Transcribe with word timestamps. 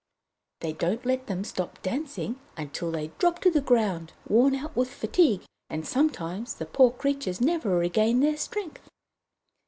They 0.61 0.73
don't 0.73 1.05
let 1.05 1.27
them 1.27 1.43
stop 1.43 1.79
dancing 1.83 2.39
until 2.57 2.89
they 2.91 3.09
drop 3.19 3.37
to 3.41 3.51
the 3.51 3.61
ground, 3.61 4.13
worn 4.27 4.55
out 4.55 4.75
with 4.75 4.89
fatigue, 4.91 5.43
and 5.69 5.87
sometimes 5.87 6.55
the 6.55 6.65
poor 6.65 6.89
creatures 6.89 7.39
never 7.39 7.77
regain 7.77 8.19
their 8.19 8.37
strength. 8.37 8.89